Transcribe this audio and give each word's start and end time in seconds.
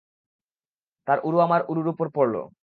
তার 1.07 1.19
উরু 1.23 1.37
আমার 1.39 1.61
উরুর 1.69 1.87
উপর 1.87 2.07
পড়ল। 2.15 2.35